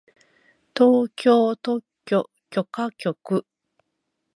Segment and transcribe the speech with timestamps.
[0.75, 3.45] 東京特許許可局